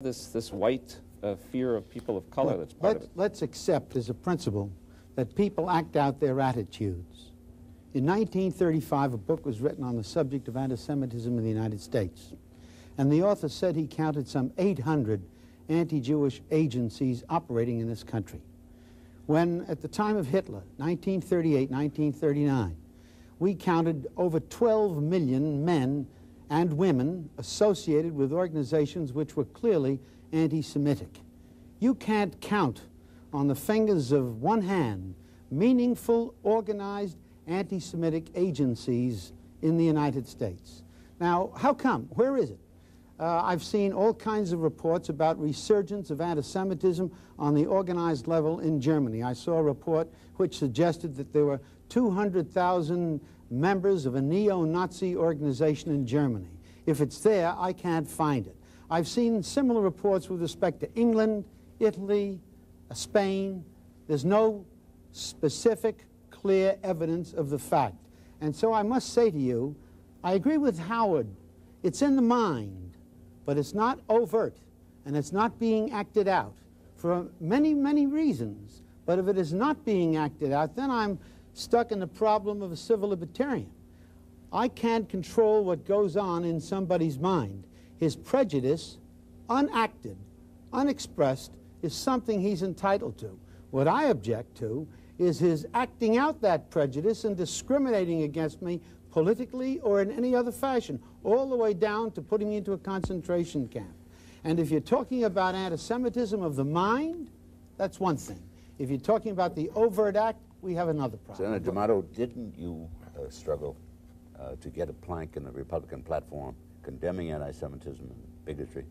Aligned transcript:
this, 0.00 0.28
this 0.28 0.52
white 0.52 0.96
uh, 1.24 1.34
fear 1.50 1.74
of 1.74 1.90
people 1.90 2.16
of 2.16 2.30
color 2.30 2.56
that's 2.56 2.72
part 2.72 2.94
let's, 2.94 3.04
of 3.06 3.10
it. 3.10 3.16
let's 3.16 3.42
accept 3.42 3.96
as 3.96 4.08
a 4.08 4.14
principle 4.14 4.70
that 5.16 5.34
people 5.34 5.68
act 5.68 5.96
out 5.96 6.20
their 6.20 6.40
attitudes. 6.40 7.32
In 7.94 8.06
1935, 8.06 9.14
a 9.14 9.16
book 9.16 9.44
was 9.44 9.60
written 9.60 9.82
on 9.82 9.96
the 9.96 10.04
subject 10.04 10.46
of 10.46 10.56
anti-Semitism 10.56 11.36
in 11.36 11.42
the 11.42 11.50
United 11.50 11.80
States. 11.80 12.32
And 12.96 13.10
the 13.10 13.24
author 13.24 13.48
said 13.48 13.74
he 13.74 13.88
counted 13.88 14.28
some 14.28 14.52
800 14.56 15.20
anti-Jewish 15.68 16.42
agencies 16.52 17.24
operating 17.28 17.80
in 17.80 17.88
this 17.88 18.04
country. 18.04 18.40
When, 19.26 19.66
at 19.66 19.82
the 19.82 19.88
time 19.88 20.16
of 20.16 20.28
Hitler, 20.28 20.62
1938, 20.76 21.72
1939, 21.72 22.76
we 23.40 23.52
counted 23.56 24.06
over 24.16 24.38
12 24.38 25.02
million 25.02 25.64
men 25.64 26.06
and 26.50 26.72
women 26.72 27.28
associated 27.38 28.14
with 28.14 28.32
organizations 28.32 29.12
which 29.12 29.36
were 29.36 29.44
clearly 29.44 30.00
anti-Semitic. 30.32 31.20
You 31.78 31.94
can't 31.94 32.40
count 32.40 32.82
on 33.32 33.48
the 33.48 33.54
fingers 33.54 34.12
of 34.12 34.40
one 34.40 34.62
hand 34.62 35.14
meaningful, 35.50 36.34
organized 36.42 37.16
anti-Semitic 37.46 38.28
agencies 38.34 39.32
in 39.62 39.76
the 39.76 39.84
United 39.84 40.26
States. 40.26 40.82
Now, 41.20 41.52
how 41.56 41.74
come? 41.74 42.02
Where 42.14 42.36
is 42.36 42.50
it? 42.50 42.60
Uh, 43.18 43.42
I've 43.42 43.64
seen 43.64 43.92
all 43.92 44.14
kinds 44.14 44.52
of 44.52 44.60
reports 44.60 45.08
about 45.08 45.40
resurgence 45.40 46.10
of 46.10 46.20
anti-Semitism 46.20 47.10
on 47.38 47.54
the 47.54 47.66
organized 47.66 48.28
level 48.28 48.60
in 48.60 48.80
Germany. 48.80 49.24
I 49.24 49.32
saw 49.32 49.54
a 49.54 49.62
report 49.62 50.08
which 50.36 50.58
suggested 50.58 51.16
that 51.16 51.32
there 51.32 51.44
were 51.44 51.60
200,000 51.88 53.20
members 53.50 54.06
of 54.06 54.14
a 54.14 54.22
neo-Nazi 54.22 55.16
organization 55.16 55.90
in 55.90 56.06
Germany. 56.06 56.50
If 56.86 57.00
it's 57.00 57.20
there, 57.20 57.54
I 57.56 57.72
can't 57.72 58.08
find 58.08 58.46
it. 58.46 58.56
I've 58.90 59.08
seen 59.08 59.42
similar 59.42 59.80
reports 59.80 60.28
with 60.28 60.40
respect 60.40 60.80
to 60.80 60.94
England, 60.94 61.44
Italy, 61.80 62.40
uh, 62.90 62.94
Spain. 62.94 63.64
There's 64.06 64.24
no 64.24 64.64
specific, 65.12 66.06
clear 66.30 66.76
evidence 66.82 67.32
of 67.32 67.50
the 67.50 67.58
fact. 67.58 67.96
And 68.40 68.54
so 68.54 68.72
I 68.72 68.82
must 68.82 69.12
say 69.12 69.30
to 69.30 69.38
you, 69.38 69.76
I 70.24 70.34
agree 70.34 70.56
with 70.56 70.78
Howard. 70.78 71.28
It's 71.82 72.02
in 72.02 72.16
the 72.16 72.22
mind, 72.22 72.96
but 73.44 73.58
it's 73.58 73.74
not 73.74 74.00
overt, 74.08 74.56
and 75.04 75.16
it's 75.16 75.32
not 75.32 75.58
being 75.58 75.92
acted 75.92 76.28
out 76.28 76.54
for 76.96 77.26
many, 77.40 77.74
many 77.74 78.06
reasons. 78.06 78.82
But 79.06 79.18
if 79.18 79.28
it 79.28 79.38
is 79.38 79.52
not 79.52 79.84
being 79.84 80.16
acted 80.16 80.52
out, 80.52 80.76
then 80.76 80.90
I'm 80.90 81.18
stuck 81.58 81.92
in 81.92 81.98
the 81.98 82.06
problem 82.06 82.62
of 82.62 82.72
a 82.72 82.76
civil 82.76 83.08
libertarian. 83.08 83.70
I 84.52 84.68
can't 84.68 85.08
control 85.08 85.64
what 85.64 85.84
goes 85.84 86.16
on 86.16 86.44
in 86.44 86.60
somebody's 86.60 87.18
mind. 87.18 87.64
His 87.98 88.16
prejudice, 88.16 88.98
unacted, 89.50 90.16
unexpressed, 90.72 91.52
is 91.82 91.94
something 91.94 92.40
he's 92.40 92.62
entitled 92.62 93.18
to. 93.18 93.38
What 93.70 93.88
I 93.88 94.04
object 94.04 94.56
to 94.58 94.86
is 95.18 95.38
his 95.38 95.66
acting 95.74 96.16
out 96.16 96.40
that 96.40 96.70
prejudice 96.70 97.24
and 97.24 97.36
discriminating 97.36 98.22
against 98.22 98.62
me 98.62 98.80
politically 99.10 99.80
or 99.80 100.00
in 100.00 100.12
any 100.12 100.34
other 100.34 100.52
fashion, 100.52 101.00
all 101.24 101.48
the 101.48 101.56
way 101.56 101.74
down 101.74 102.10
to 102.12 102.22
putting 102.22 102.50
me 102.50 102.56
into 102.56 102.72
a 102.72 102.78
concentration 102.78 103.66
camp. 103.68 103.94
And 104.44 104.60
if 104.60 104.70
you're 104.70 104.80
talking 104.80 105.24
about 105.24 105.54
anti-Semitism 105.54 106.40
of 106.40 106.56
the 106.56 106.64
mind, 106.64 107.30
that's 107.76 107.98
one 107.98 108.16
thing. 108.16 108.42
If 108.78 108.90
you're 108.90 109.00
talking 109.00 109.32
about 109.32 109.56
the 109.56 109.70
overt 109.74 110.14
act, 110.14 110.38
we 110.62 110.74
have 110.74 110.88
another 110.88 111.16
problem. 111.16 111.46
Senator 111.46 111.64
D'Amato, 111.64 112.02
didn't 112.14 112.56
you 112.58 112.88
uh, 113.16 113.28
struggle 113.30 113.76
uh, 114.38 114.56
to 114.60 114.68
get 114.68 114.88
a 114.88 114.92
plank 114.92 115.36
in 115.36 115.44
the 115.44 115.50
Republican 115.50 116.02
platform 116.02 116.54
condemning 116.82 117.30
anti-Semitism 117.32 118.04
and 118.04 118.22
bigotry? 118.44 118.84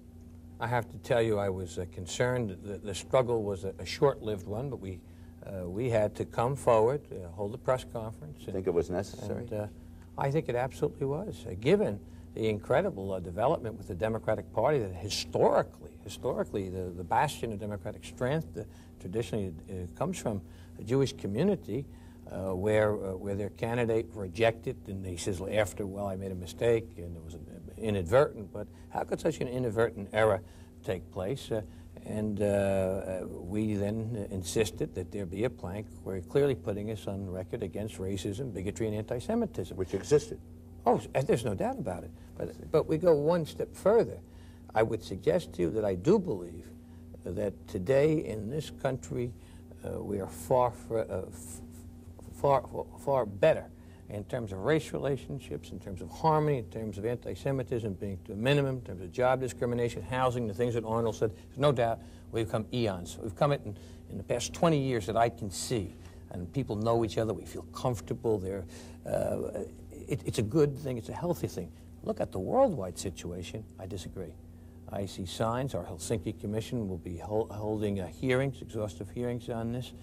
I 0.59 0.67
have 0.67 0.89
to 0.91 0.97
tell 0.99 1.21
you, 1.21 1.38
I 1.38 1.49
was 1.49 1.77
uh, 1.77 1.85
concerned. 1.91 2.57
The, 2.63 2.77
the 2.77 2.95
struggle 2.95 3.43
was 3.43 3.63
a, 3.63 3.73
a 3.79 3.85
short-lived 3.85 4.47
one, 4.47 4.69
but 4.69 4.79
we 4.79 4.99
uh, 5.45 5.65
we 5.65 5.89
had 5.89 6.13
to 6.15 6.25
come 6.25 6.57
forward, 6.57 6.99
uh, 7.11 7.27
hold 7.29 7.53
a 7.53 7.57
press 7.57 7.85
conference. 7.85 8.41
You 8.45 8.51
think 8.51 8.67
it 8.67 8.73
was 8.73 8.89
necessary? 8.89 9.44
And, 9.44 9.53
uh, 9.53 9.67
I 10.17 10.29
think 10.29 10.50
it 10.50 10.56
absolutely 10.56 11.06
was, 11.06 11.45
given 11.61 12.00
the 12.33 12.50
incredible 12.50 13.17
development 13.22 13.77
with 13.77 13.88
the 13.88 13.95
Democratic 13.95 14.51
Party 14.51 14.79
that 14.79 14.94
historically, 14.94 15.91
historically, 16.03 16.69
the, 16.69 16.91
the 16.95 17.03
bastion 17.03 17.53
of 17.53 17.59
Democratic 17.59 18.03
strength 18.03 18.57
traditionally 19.00 19.53
it 19.68 19.96
comes 19.96 20.18
from 20.18 20.41
a 20.80 20.84
Jewish 20.84 21.13
community. 21.13 21.85
Uh, 22.30 22.53
where 22.53 22.91
uh, 22.91 23.16
where 23.16 23.35
their 23.35 23.52
candidate 23.52 24.06
rejected, 24.13 24.75
and 24.88 25.06
he 25.06 25.16
says 25.16 25.40
well, 25.40 25.50
after, 25.50 25.85
well, 25.85 26.08
I 26.08 26.18
made 26.18 26.34
a 26.34 26.35
mistake, 26.35 26.85
and 26.97 27.16
it 27.16 27.24
was 27.24 27.38
inadvertent. 27.78 28.52
But 28.52 28.68
how 28.90 29.06
could 29.06 29.22
such 29.22 29.40
an 29.40 29.47
inadvertent 29.47 30.09
error 30.12 30.41
take 30.84 31.09
place? 31.12 31.50
Uh, 31.50 31.62
and 32.06 32.41
uh, 32.41 33.25
we 33.28 33.75
then 33.75 34.28
insisted 34.30 34.94
that 34.96 35.12
there 35.12 35.25
be 35.25 35.46
a 35.46 35.50
plank 35.50 35.88
where 36.03 36.19
clearly 36.22 36.56
putting 36.56 36.91
us 36.91 37.07
on 37.07 37.30
record 37.30 37.63
against 37.63 37.97
racism, 37.97 38.53
bigotry, 38.53 38.88
and 38.88 38.96
anti-Semitism. 38.96 39.78
Which 39.78 39.94
existed. 39.94 40.40
Oh, 40.86 41.02
there's 41.25 41.46
no 41.46 41.53
doubt 41.53 41.80
about 41.80 42.03
it. 42.03 42.12
But, 42.38 42.72
but 42.72 42.88
we 42.88 42.97
go 42.97 43.13
one 43.13 43.46
step 43.46 43.74
further. 43.74 44.19
I 44.74 44.84
would 44.84 45.03
suggest 45.03 45.53
to 45.53 45.62
you 45.62 45.69
that 45.72 45.84
I 45.84 45.96
do 45.96 46.19
believe 46.19 46.66
that 47.31 47.67
today 47.67 48.25
in 48.25 48.49
this 48.49 48.71
country 48.81 49.31
uh, 49.85 50.01
we 50.01 50.19
are 50.19 50.27
far, 50.27 50.73
uh, 50.91 51.21
far, 52.39 52.63
far 53.03 53.25
better 53.25 53.65
in 54.09 54.23
terms 54.25 54.51
of 54.51 54.59
race 54.59 54.93
relationships, 54.93 55.71
in 55.71 55.79
terms 55.79 56.01
of 56.01 56.09
harmony, 56.09 56.59
in 56.59 56.69
terms 56.69 56.97
of 56.97 57.05
anti-Semitism 57.05 57.93
being 57.95 58.17
to 58.25 58.33
a 58.33 58.35
minimum, 58.35 58.77
in 58.77 58.81
terms 58.81 59.01
of 59.01 59.11
job 59.11 59.41
discrimination, 59.41 60.01
housing, 60.01 60.47
the 60.47 60.53
things 60.53 60.73
that 60.75 60.85
Arnold 60.85 61.15
said. 61.15 61.31
There's 61.35 61.59
no 61.59 61.71
doubt 61.71 61.99
we've 62.31 62.49
come 62.49 62.65
eons. 62.73 63.17
We've 63.21 63.35
come 63.35 63.51
in, 63.51 63.77
in 64.09 64.17
the 64.17 64.23
past 64.23 64.53
20 64.53 64.79
years 64.79 65.05
that 65.07 65.17
I 65.17 65.29
can 65.29 65.51
see. 65.51 65.94
And 66.31 66.51
people 66.53 66.75
know 66.75 67.03
each 67.03 67.17
other. 67.17 67.33
We 67.33 67.45
feel 67.45 67.63
comfortable. 67.73 68.38
They're, 68.38 68.65
uh, 69.05 69.63
it, 69.91 70.21
it's 70.25 70.39
a 70.39 70.44
good 70.44 70.77
thing. 70.77 70.97
It's 70.97 71.09
a 71.09 71.13
healthy 71.13 71.47
thing. 71.47 71.71
Look 72.03 72.21
at 72.21 72.31
the 72.31 72.39
worldwide 72.39 72.97
situation. 72.97 73.63
I 73.79 73.88
disagree. 73.88 74.33
I 74.92 75.06
see 75.06 75.25
signs. 75.25 75.75
Our 75.75 75.84
Helsinki 75.84 76.40
Commission 76.40 76.88
will 76.88 76.98
be 76.98 77.18
hol 77.18 77.48
holding 77.52 77.98
hearings, 78.08 78.62
exhaustive 78.62 79.09
hearings 79.09 79.50
on 79.50 79.74
this. 79.74 79.94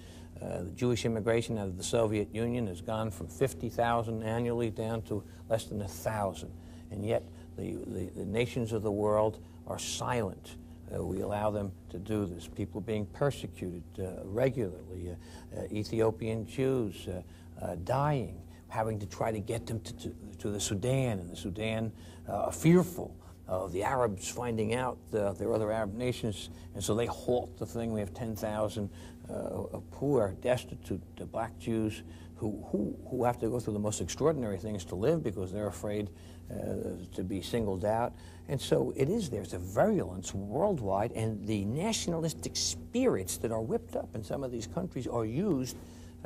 Uh, 0.42 0.64
the 0.64 0.70
Jewish 0.72 1.04
immigration 1.04 1.56
out 1.58 1.68
of 1.68 1.78
the 1.78 1.84
Soviet 1.84 2.34
Union 2.34 2.66
has 2.66 2.80
gone 2.80 3.10
from 3.10 3.28
50,000 3.28 4.22
annually 4.22 4.68
down 4.70 5.02
to 5.02 5.22
less 5.48 5.64
than 5.66 5.78
1,000. 5.78 6.50
And 6.90 7.04
yet 7.04 7.22
the, 7.56 7.76
the, 7.86 8.10
the, 8.16 8.24
nations 8.24 8.72
of 8.72 8.82
the 8.82 8.90
world 8.90 9.38
are 9.66 9.78
silent. 9.78 10.56
Uh, 10.94 11.02
we 11.04 11.20
allow 11.20 11.50
them 11.50 11.72
to 11.90 11.98
do 11.98 12.26
this. 12.26 12.48
People 12.48 12.80
being 12.80 13.06
persecuted 13.06 13.84
uh, 13.98 14.24
regularly. 14.24 15.10
Uh, 15.10 15.60
uh, 15.60 15.64
Ethiopian 15.72 16.46
Jews 16.46 17.08
uh, 17.08 17.76
dying, 17.84 18.42
having 18.68 18.98
to 18.98 19.06
try 19.06 19.30
to 19.30 19.40
get 19.40 19.66
them 19.66 19.80
to, 19.80 19.92
to, 19.94 20.14
to 20.40 20.50
the 20.50 20.60
Sudan, 20.60 21.20
and 21.20 21.30
the 21.30 21.36
Sudan 21.36 21.92
are 22.28 22.52
fearful 22.52 23.16
of 23.46 23.72
the 23.72 23.82
Arabs 23.82 24.28
finding 24.28 24.74
out 24.74 24.98
uh, 25.12 25.32
there 25.32 25.48
are 25.48 25.54
other 25.54 25.70
Arab 25.70 25.94
nations, 25.94 26.50
and 26.74 26.82
so 26.82 26.94
they 26.94 27.06
halt 27.06 27.58
the 27.58 27.66
thing. 27.66 27.92
We 27.92 28.00
have 28.00 28.14
10,000 28.14 28.90
uh, 29.28 29.32
poor, 29.90 30.34
destitute 30.40 31.02
uh, 31.20 31.24
black 31.24 31.58
Jews 31.58 32.02
who, 32.36 32.64
who, 32.70 32.96
who 33.08 33.24
have 33.24 33.38
to 33.40 33.48
go 33.48 33.60
through 33.60 33.74
the 33.74 33.78
most 33.78 34.00
extraordinary 34.00 34.58
things 34.58 34.84
to 34.86 34.94
live 34.94 35.22
because 35.22 35.52
they're 35.52 35.68
afraid 35.68 36.10
uh, 36.50 36.54
to 37.14 37.22
be 37.22 37.40
singled 37.40 37.84
out. 37.84 38.12
And 38.48 38.60
so 38.60 38.92
it 38.96 39.08
is 39.08 39.30
there's 39.30 39.54
a 39.54 39.58
virulence 39.58 40.34
worldwide, 40.34 41.12
and 41.12 41.46
the 41.46 41.64
nationalistic 41.64 42.56
spirits 42.56 43.38
that 43.38 43.50
are 43.50 43.62
whipped 43.62 43.96
up 43.96 44.14
in 44.14 44.22
some 44.22 44.44
of 44.44 44.50
these 44.50 44.66
countries 44.66 45.06
are 45.06 45.24
used 45.24 45.76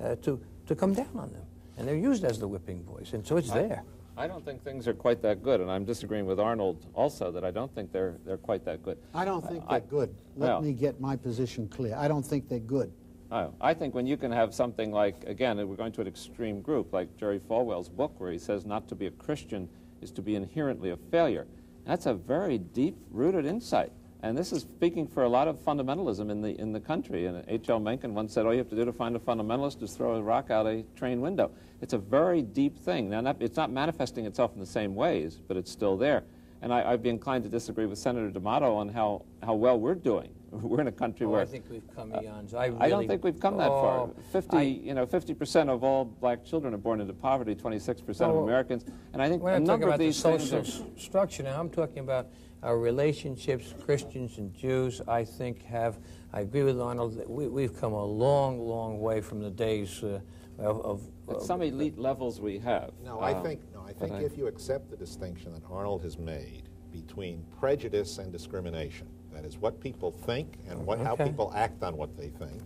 uh, 0.03 0.17
to, 0.17 0.41
to 0.67 0.75
come 0.75 0.95
down 0.95 1.11
on 1.15 1.33
them. 1.33 1.45
And 1.77 1.87
they're 1.87 1.95
used 1.95 2.25
as 2.25 2.41
the 2.41 2.49
whipping 2.49 2.83
boys, 2.83 3.13
and 3.13 3.25
so 3.25 3.37
it's 3.37 3.51
there. 3.51 3.85
I 4.19 4.27
don't 4.27 4.45
think 4.45 4.65
things 4.65 4.89
are 4.89 4.95
quite 4.95 5.23
that 5.23 5.45
good, 5.45 5.61
and 5.61 5.71
I'm 5.71 5.85
disagreeing 5.85 6.27
with 6.27 6.41
Arnold 6.41 6.87
also 6.93 7.31
that 7.31 7.45
I 7.45 7.53
don't 7.53 7.73
think 7.73 7.93
they're 7.93 8.17
they're 8.27 8.37
quite 8.37 8.65
that 8.65 8.83
good. 8.83 8.99
I 9.15 9.25
don't 9.25 9.47
think 9.47 9.69
they're 9.69 9.79
good. 9.81 10.13
Let 10.37 10.49
no. 10.49 10.61
me 10.61 10.73
get 10.73 11.01
my 11.01 11.15
position 11.15 11.69
clear. 11.69 11.95
I 11.95 12.09
don't 12.09 12.25
think 12.25 12.49
they're 12.49 12.59
good. 12.59 12.93
Oh, 13.31 13.55
I 13.61 13.75
think 13.75 13.95
when 13.95 14.07
you 14.07 14.17
can 14.17 14.33
have 14.33 14.55
something 14.55 14.91
like, 14.91 15.23
again, 15.25 15.57
we're 15.69 15.77
going 15.77 15.93
to 15.93 16.01
an 16.01 16.07
extreme 16.09 16.63
group, 16.63 16.93
like 16.93 17.15
Jerry 17.17 17.39
Falwell's 17.39 17.89
book, 17.89 18.19
where 18.19 18.33
he 18.33 18.39
says 18.39 18.65
not 18.65 18.89
to 18.89 18.95
be 18.95 19.07
a 19.07 19.11
Christian 19.11 19.69
is 20.01 20.11
to 20.13 20.23
be 20.23 20.35
inherently 20.35 20.91
a 20.91 20.97
failure. 20.97 21.47
That's 21.85 22.07
a 22.07 22.15
very 22.15 22.59
deep-rooted 22.59 23.45
insight. 23.45 23.93
And 24.23 24.37
this 24.37 24.53
is 24.53 24.63
speaking 24.63 25.07
for 25.07 25.23
a 25.23 25.29
lot 25.29 25.47
of 25.47 25.65
fundamentalism 25.65 26.31
in 26.31 26.43
the, 26.43 26.59
in 26.61 26.73
the 26.73 26.81
country. 26.81 27.27
And 27.27 27.45
H.L. 27.47 27.79
Mencken 27.79 28.15
once 28.15 28.33
said, 28.33 28.47
all 28.47 28.53
you 28.53 28.59
have 28.59 28.69
to 28.71 28.77
do 28.77 28.85
to 28.85 28.93
find 28.93 29.15
a 29.15 29.19
fundamentalist 29.19 29.83
is 29.83 29.93
throw 29.93 30.17
a 30.17 30.23
rock 30.23 30.51
out 30.51 30.67
a 30.67 30.85
train 30.97 31.21
window. 31.21 31.53
It's 31.81 31.93
a 31.93 31.99
very 31.99 32.43
deep 32.43 32.77
thing. 32.77 33.09
Now, 33.09 33.21
not, 33.21 33.37
it's 33.39 33.57
not 33.57 33.71
manifesting 33.71 34.27
itself 34.27 34.55
in 34.55 34.61
the 34.61 34.67
same 34.67 34.97
ways, 34.97 35.41
but 35.47 35.57
it's 35.57 35.71
still 35.71 35.97
there. 35.97 36.25
And 36.61 36.73
I, 36.73 36.91
would 36.91 37.03
be 37.05 37.11
inclined 37.11 37.45
to 37.45 37.51
disagree 37.51 37.87
with 37.87 37.99
Senator 37.99 38.31
D'Amato 38.31 38.75
on 38.75 38.89
how, 38.89 39.25
how 39.45 39.55
well 39.55 39.79
we're 39.79 39.95
doing. 39.95 40.31
We're 40.51 40.81
in 40.81 40.89
a 40.89 40.93
country 40.93 41.27
oh, 41.27 41.31
where 41.31 41.43
I 41.43 41.45
think 41.45 41.67
we've 41.71 41.87
come 41.95 42.11
eons. 42.23 42.55
I, 42.55 42.67
really, 42.67 42.81
I 42.81 42.89
don't 42.89 43.07
think 43.07 43.23
we've 43.23 43.39
come 43.39 43.59
that 43.59 43.71
oh, 43.71 43.83
far. 43.83 44.23
Fifty, 44.33 44.57
I, 44.57 44.63
you 44.63 44.95
know, 44.95 45.05
fifty 45.05 45.35
percent 45.35 45.69
of 45.69 45.85
all 45.85 46.07
black 46.07 46.43
children 46.43 46.73
are 46.73 46.79
born 46.79 47.03
into 47.03 47.13
poverty. 47.13 47.55
Twenty-six 47.55 48.01
percent 48.01 48.31
of 48.31 48.39
oh, 48.39 48.45
Americans, 48.45 48.87
and 49.13 49.21
I 49.21 49.29
think 49.29 49.43
we're 49.43 49.53
a 49.53 49.61
number 49.61 49.73
talking 49.73 49.83
of 49.83 49.89
about 49.89 49.99
these 49.99 50.17
the 50.17 50.39
social 50.39 50.63
things 50.63 50.83
structure 50.97 51.43
now. 51.43 51.61
I'm 51.61 51.69
talking 51.69 51.99
about 51.99 52.29
our 52.63 52.79
relationships, 52.79 53.75
Christians 53.85 54.39
and 54.39 54.55
Jews, 54.55 55.01
I 55.07 55.25
think 55.25 55.63
have, 55.65 55.99
I 56.33 56.41
agree 56.41 56.63
with 56.65 56.81
Arnold, 56.81 57.17
that 57.19 57.29
we, 57.31 57.47
we've 57.47 57.79
come 57.79 57.93
a 57.93 58.05
long, 58.05 58.59
long 58.61 59.01
way 59.01 59.21
from 59.21 59.41
the 59.41 59.51
days 59.51 60.03
uh, 60.03 60.21
of, 60.59 60.81
of, 60.85 61.03
At 61.29 61.37
of- 61.37 61.43
some 61.43 61.63
elite 61.63 61.99
levels 61.99 62.41
we 62.41 62.59
have. 62.59 62.91
No, 63.05 63.21
I 63.21 63.33
Um, 63.35 63.43
think, 63.43 63.61
no, 63.73 63.83
I 63.87 63.93
think 63.93 64.15
if 64.23 64.37
you 64.37 64.47
accept 64.49 64.91
the 64.91 64.97
distinction 64.97 65.53
that 65.55 65.63
Arnold 65.71 66.03
has 66.03 66.19
made 66.19 66.65
between 66.93 67.45
prejudice 67.61 68.19
and 68.19 68.33
discrimination, 68.33 69.07
that 69.33 69.45
is 69.45 69.57
what 69.59 69.81
people 69.81 70.11
think 70.11 70.59
and 70.69 70.85
what, 70.85 70.99
how 70.99 71.15
people 71.15 71.53
act 71.55 71.83
on 71.85 71.97
what 71.97 72.17
they 72.17 72.29
think, 72.29 72.61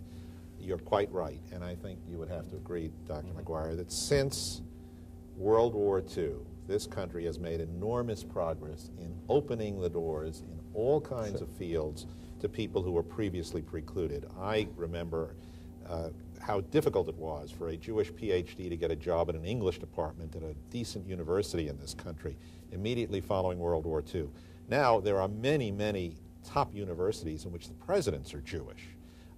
you're 0.59 0.79
quite 0.79 1.13
right. 1.13 1.41
And 1.53 1.63
I 1.63 1.75
think 1.75 1.99
you 2.09 2.17
would 2.19 2.29
have 2.31 2.49
to 2.51 2.57
agree, 2.57 2.91
Dr. 3.07 3.27
McGuire, 3.35 3.77
that 3.77 3.93
since 3.93 4.63
World 5.37 5.75
War 5.75 6.03
II, 6.17 6.31
this 6.67 6.87
country 6.87 7.25
has 7.25 7.39
made 7.39 7.61
enormous 7.61 8.23
progress 8.23 8.91
in 8.99 9.15
opening 9.29 9.81
the 9.81 9.91
doors 9.91 10.43
in 10.51 10.59
all 10.75 11.01
kinds 11.01 11.41
of 11.41 11.49
fields 11.57 12.07
to 12.41 12.49
people 12.49 12.83
who 12.83 12.93
were 12.93 13.03
previously 13.03 13.63
precluded. 13.63 14.27
I 14.41 14.69
remember 14.77 15.35
uh, 15.89 16.11
how 16.41 16.61
difficult 16.61 17.09
it 17.09 17.17
was 17.17 17.51
for 17.51 17.69
a 17.69 17.77
Jewish 17.77 18.13
PhD 18.13 18.69
to 18.69 18.77
get 18.77 18.91
a 18.91 18.97
job 18.97 19.29
in 19.29 19.37
an 19.37 19.45
English 19.45 19.79
department 19.79 20.35
at 20.35 20.43
a 20.43 20.55
decent 20.71 21.07
university 21.07 21.69
in 21.69 21.79
this 21.79 21.95
country 21.95 22.37
immediately 22.73 23.21
following 23.21 23.59
World 23.59 23.85
War 23.85 24.03
II. 24.15 24.29
Now, 24.69 24.99
there 25.01 25.21
are 25.21 25.29
many, 25.29 25.71
many 25.71 26.17
top 26.45 26.75
universities 26.75 27.45
in 27.45 27.53
which 27.53 27.69
the 27.69 27.75
presidents 27.75 28.35
are 28.35 28.41
Jewish. 28.41 28.89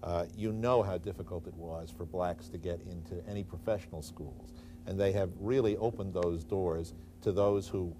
Uh, 0.03 0.27
you 0.37 0.53
know 0.53 0.83
how 0.83 0.99
difficult 0.99 1.47
it 1.47 1.55
was 1.55 1.91
for 1.91 2.05
blacks 2.05 2.49
to 2.49 2.59
get 2.59 2.81
into 2.91 3.27
any 3.29 3.43
professional 3.43 4.03
schools. 4.03 4.53
And 4.87 4.99
they 4.99 5.13
have 5.13 5.31
really 5.41 5.77
opened 5.79 6.15
those 6.15 6.45
doors 6.45 6.95
to 7.23 7.33
those 7.33 7.69
who 7.69 7.95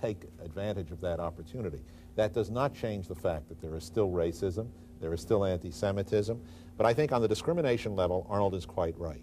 take 0.00 0.24
advantage 0.44 0.90
of 0.90 1.00
that 1.00 1.20
opportunity. 1.20 1.80
That 2.16 2.32
does 2.32 2.50
not 2.50 2.74
change 2.74 3.08
the 3.08 3.14
fact 3.14 3.48
that 3.48 3.60
there 3.60 3.74
is 3.74 3.84
still 3.84 4.10
racism, 4.10 4.68
there 5.00 5.12
is 5.12 5.20
still 5.20 5.44
anti 5.44 5.70
Semitism, 5.70 6.40
but 6.76 6.86
I 6.86 6.94
think 6.94 7.12
on 7.12 7.22
the 7.22 7.28
discrimination 7.28 7.96
level, 7.96 8.26
Arnold 8.28 8.54
is 8.54 8.66
quite 8.66 8.98
right. 8.98 9.22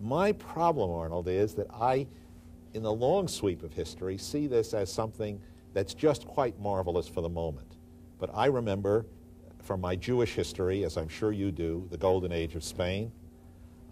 My 0.00 0.32
problem, 0.32 0.90
Arnold, 0.90 1.28
is 1.28 1.54
that 1.54 1.68
I, 1.72 2.06
in 2.74 2.82
the 2.82 2.92
long 2.92 3.28
sweep 3.28 3.62
of 3.62 3.72
history, 3.72 4.18
see 4.18 4.46
this 4.46 4.74
as 4.74 4.92
something 4.92 5.40
that's 5.74 5.94
just 5.94 6.26
quite 6.26 6.58
marvelous 6.58 7.08
for 7.08 7.20
the 7.20 7.28
moment. 7.28 7.76
But 8.18 8.30
I 8.34 8.46
remember 8.46 9.06
from 9.62 9.80
my 9.80 9.96
Jewish 9.96 10.34
history, 10.34 10.84
as 10.84 10.96
I'm 10.96 11.08
sure 11.08 11.32
you 11.32 11.50
do, 11.50 11.86
the 11.90 11.96
golden 11.96 12.32
age 12.32 12.54
of 12.54 12.64
Spain. 12.64 13.12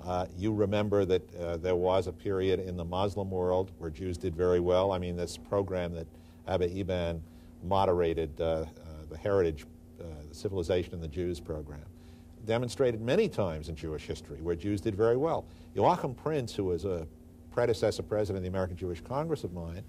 Uh, 0.04 0.26
you 0.36 0.52
remember 0.52 1.04
that 1.04 1.34
uh, 1.34 1.56
there 1.58 1.76
was 1.76 2.06
a 2.06 2.12
period 2.12 2.60
in 2.60 2.76
the 2.76 2.84
Muslim 2.84 3.30
world 3.30 3.70
where 3.78 3.90
Jews 3.90 4.16
did 4.16 4.34
very 4.34 4.60
well. 4.60 4.92
I 4.92 4.98
mean, 4.98 5.16
this 5.16 5.36
program 5.36 5.92
that 5.94 6.06
Abba 6.48 6.68
Eban 6.74 7.22
moderated, 7.62 8.40
uh, 8.40 8.44
uh, 8.44 8.66
the 9.10 9.18
Heritage, 9.18 9.66
uh, 10.00 10.04
the 10.28 10.34
Civilization 10.34 10.94
and 10.94 11.02
the 11.02 11.08
Jews 11.08 11.38
program, 11.40 11.84
demonstrated 12.46 13.00
many 13.02 13.28
times 13.28 13.68
in 13.68 13.76
Jewish 13.76 14.06
history 14.06 14.40
where 14.40 14.56
Jews 14.56 14.80
did 14.80 14.94
very 14.94 15.16
well. 15.16 15.44
Joachim 15.74 16.14
Prinz, 16.14 16.54
who 16.54 16.64
was 16.64 16.84
a 16.84 17.06
predecessor 17.50 18.02
president 18.02 18.38
of 18.38 18.42
the 18.44 18.48
American 18.48 18.76
Jewish 18.76 19.00
Congress 19.02 19.44
of 19.44 19.52
mine, 19.52 19.82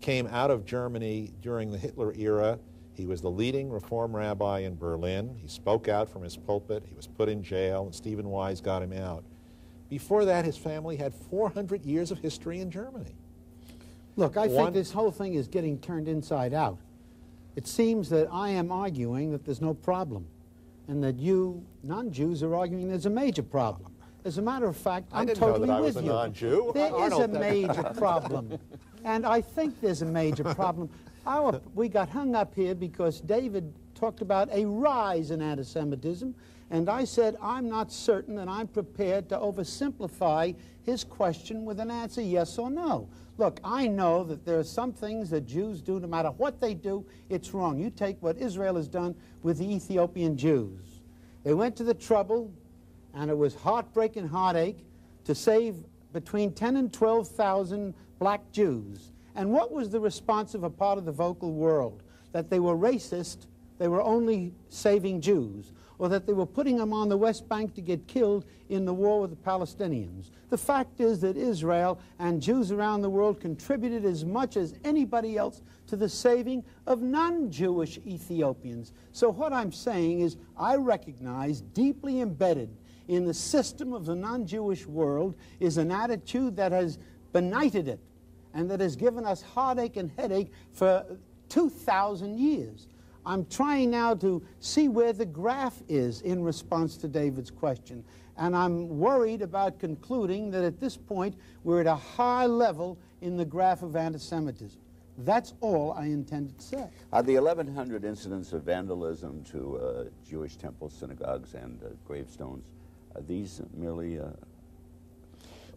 came 0.00 0.26
out 0.26 0.50
of 0.50 0.66
Germany 0.66 1.32
during 1.40 1.70
the 1.70 1.78
Hitler 1.78 2.12
era. 2.18 2.58
He 2.92 3.06
was 3.06 3.22
the 3.22 3.30
leading 3.30 3.70
reform 3.70 4.14
rabbi 4.14 4.60
in 4.60 4.76
Berlin. 4.76 5.34
He 5.40 5.48
spoke 5.48 5.88
out 5.88 6.08
from 6.08 6.22
his 6.22 6.36
pulpit. 6.36 6.84
He 6.86 6.94
was 6.94 7.06
put 7.06 7.28
in 7.28 7.42
jail, 7.42 7.84
and 7.84 7.94
Stephen 7.94 8.28
Wise 8.28 8.60
got 8.60 8.82
him 8.82 8.92
out. 8.92 9.24
Before 9.94 10.24
that, 10.24 10.44
his 10.44 10.56
family 10.56 10.96
had 10.96 11.14
400 11.14 11.84
years 11.86 12.10
of 12.10 12.18
history 12.18 12.58
in 12.58 12.68
Germany. 12.68 13.14
Look, 14.16 14.36
I 14.36 14.48
One- 14.48 14.56
think 14.64 14.74
this 14.74 14.90
whole 14.90 15.12
thing 15.12 15.34
is 15.34 15.46
getting 15.46 15.78
turned 15.78 16.08
inside 16.08 16.52
out. 16.52 16.78
It 17.54 17.68
seems 17.68 18.08
that 18.08 18.26
I 18.32 18.48
am 18.48 18.72
arguing 18.72 19.30
that 19.30 19.44
there's 19.44 19.60
no 19.60 19.72
problem, 19.72 20.26
and 20.88 21.00
that 21.04 21.20
you 21.20 21.62
non-Jews 21.84 22.42
are 22.42 22.56
arguing 22.56 22.88
there's 22.88 23.06
a 23.06 23.10
major 23.10 23.44
problem. 23.44 23.92
As 24.24 24.36
a 24.38 24.42
matter 24.42 24.66
of 24.66 24.76
fact, 24.76 25.10
I 25.12 25.20
I'm 25.20 25.26
didn't 25.26 25.40
know 25.40 25.46
totally 25.46 25.68
that 25.68 25.74
I 25.76 25.80
was 25.80 25.94
with 25.94 26.02
a 26.02 26.06
you. 26.08 26.12
non-Jew. 26.12 26.72
There 26.74 27.06
is 27.06 27.12
a 27.12 27.28
major 27.28 27.84
problem, 27.96 28.58
and 29.04 29.24
I 29.24 29.40
think 29.42 29.80
there's 29.80 30.02
a 30.02 30.06
major 30.06 30.42
problem. 30.42 30.90
Our, 31.24 31.60
we 31.76 31.88
got 31.88 32.08
hung 32.08 32.34
up 32.34 32.52
here 32.52 32.74
because 32.74 33.20
David 33.20 33.72
talked 33.94 34.22
about 34.22 34.48
a 34.50 34.64
rise 34.64 35.30
in 35.30 35.40
anti-Semitism, 35.40 36.34
and 36.70 36.88
I 36.88 37.04
said 37.04 37.36
I'm 37.42 37.68
not 37.68 37.92
certain 37.92 38.34
that 38.36 38.48
I'm 38.48 38.66
prepared 38.66 39.28
to 39.28 39.38
oversimplify 39.38 40.54
his 40.84 41.04
question 41.04 41.64
with 41.64 41.80
an 41.80 41.90
answer 41.90 42.22
yes 42.22 42.58
or 42.58 42.70
no. 42.70 43.08
Look, 43.36 43.58
I 43.64 43.88
know 43.88 44.22
that 44.24 44.44
there 44.44 44.58
are 44.58 44.64
some 44.64 44.92
things 44.92 45.30
that 45.30 45.46
Jews 45.46 45.80
do, 45.80 45.98
no 45.98 46.06
matter 46.06 46.30
what 46.30 46.60
they 46.60 46.74
do, 46.74 47.04
it's 47.28 47.52
wrong. 47.52 47.78
You 47.78 47.90
take 47.90 48.20
what 48.22 48.36
Israel 48.38 48.76
has 48.76 48.86
done 48.86 49.14
with 49.42 49.58
the 49.58 49.74
Ethiopian 49.74 50.36
Jews. 50.36 51.00
They 51.42 51.52
went 51.52 51.76
to 51.76 51.84
the 51.84 51.94
trouble, 51.94 52.52
and 53.12 53.30
it 53.30 53.36
was 53.36 53.54
heartbreak 53.54 54.16
and 54.16 54.28
heartache 54.28 54.78
to 55.24 55.34
save 55.34 55.76
between 56.12 56.52
10 56.52 56.76
and 56.76 56.92
12,000 56.92 57.92
black 58.18 58.40
Jews. 58.52 59.10
And 59.34 59.50
what 59.50 59.72
was 59.72 59.90
the 59.90 60.00
response 60.00 60.54
of 60.54 60.62
a 60.62 60.70
part 60.70 60.96
of 60.96 61.04
the 61.04 61.12
vocal 61.12 61.52
world? 61.52 62.02
That 62.32 62.50
they 62.50 62.60
were 62.60 62.76
racist, 62.76 63.46
they 63.78 63.88
were 63.88 64.02
only 64.02 64.52
saving 64.68 65.20
Jews, 65.20 65.72
or 66.04 66.08
that 66.10 66.26
they 66.26 66.34
were 66.34 66.44
putting 66.44 66.76
them 66.76 66.92
on 66.92 67.08
the 67.08 67.16
West 67.16 67.48
Bank 67.48 67.74
to 67.74 67.80
get 67.80 68.06
killed 68.06 68.44
in 68.68 68.84
the 68.84 68.92
war 68.92 69.22
with 69.22 69.30
the 69.30 69.36
Palestinians. 69.36 70.28
The 70.50 70.58
fact 70.58 71.00
is 71.00 71.18
that 71.20 71.34
Israel 71.34 71.98
and 72.18 72.42
Jews 72.42 72.70
around 72.70 73.00
the 73.00 73.08
world 73.08 73.40
contributed 73.40 74.04
as 74.04 74.22
much 74.22 74.58
as 74.58 74.74
anybody 74.84 75.38
else 75.38 75.62
to 75.86 75.96
the 75.96 76.10
saving 76.10 76.62
of 76.86 77.00
non 77.00 77.50
Jewish 77.50 77.96
Ethiopians. 78.06 78.92
So, 79.12 79.30
what 79.30 79.54
I'm 79.54 79.72
saying 79.72 80.20
is, 80.20 80.36
I 80.58 80.76
recognize 80.76 81.62
deeply 81.62 82.20
embedded 82.20 82.68
in 83.08 83.24
the 83.24 83.32
system 83.32 83.94
of 83.94 84.04
the 84.04 84.14
non 84.14 84.46
Jewish 84.46 84.84
world 84.84 85.34
is 85.58 85.78
an 85.78 85.90
attitude 85.90 86.54
that 86.56 86.72
has 86.72 86.98
benighted 87.32 87.88
it 87.88 88.00
and 88.52 88.70
that 88.70 88.80
has 88.80 88.94
given 88.94 89.24
us 89.24 89.40
heartache 89.40 89.96
and 89.96 90.10
headache 90.18 90.52
for 90.70 91.02
2,000 91.48 92.38
years. 92.38 92.88
I'm 93.26 93.46
trying 93.46 93.90
now 93.90 94.14
to 94.16 94.42
see 94.60 94.88
where 94.88 95.12
the 95.12 95.26
graph 95.26 95.82
is 95.88 96.20
in 96.22 96.42
response 96.42 96.96
to 96.98 97.08
David's 97.08 97.50
question. 97.50 98.04
And 98.36 98.54
I'm 98.56 98.98
worried 98.98 99.42
about 99.42 99.78
concluding 99.78 100.50
that 100.50 100.64
at 100.64 100.80
this 100.80 100.96
point 100.96 101.36
we're 101.62 101.80
at 101.80 101.86
a 101.86 101.94
high 101.94 102.46
level 102.46 102.98
in 103.22 103.36
the 103.36 103.44
graph 103.44 103.82
of 103.82 103.96
anti 103.96 104.18
Semitism. 104.18 104.80
That's 105.18 105.54
all 105.60 105.92
I 105.92 106.06
intended 106.06 106.58
to 106.58 106.64
say. 106.64 106.88
Are 107.12 107.22
the 107.22 107.34
1,100 107.34 108.04
incidents 108.04 108.52
of 108.52 108.64
vandalism 108.64 109.44
to 109.52 109.76
uh, 109.76 110.04
Jewish 110.28 110.56
temples, 110.56 110.92
synagogues, 110.92 111.54
and 111.54 111.80
uh, 111.82 111.90
gravestones, 112.04 112.64
are 113.14 113.22
these 113.22 113.62
merely 113.72 114.18
uh, 114.18 114.24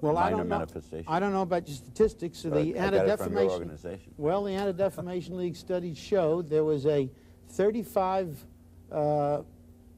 Well, 0.01 0.17
I 0.17 0.31
don't 0.31 0.49
know. 0.49 0.65
I 1.07 1.19
don't 1.19 1.33
know 1.33 1.43
about 1.43 1.67
your 1.67 1.77
statistics. 1.77 2.39
So 2.39 2.49
the 2.49 2.59
I 2.79 2.89
got 2.89 2.93
it 2.93 3.17
from 3.17 3.33
your 3.33 3.41
Anti-Defamation 3.43 3.51
organization. 3.51 4.13
Well, 4.17 4.43
the 4.43 4.53
Anti-Defamation 4.53 5.37
League 5.37 5.55
studies 5.55 5.99
showed 5.99 6.49
there 6.49 6.63
was 6.63 6.87
a 6.87 7.07
35 7.49 8.45
uh, 8.91 9.41